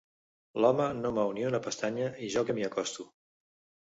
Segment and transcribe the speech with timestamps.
[0.63, 3.07] L'home no mou ni una pestanya i jo que m'hi acosto.